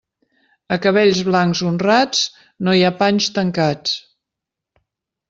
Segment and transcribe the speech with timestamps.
[0.75, 2.23] A cabells blancs honrats
[2.69, 3.93] no hi ha panys tancats.